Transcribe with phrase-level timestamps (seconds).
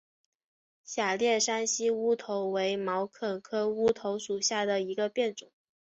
[0.83, 5.51] 狭裂山西乌头为毛茛科乌头属下的一个变种。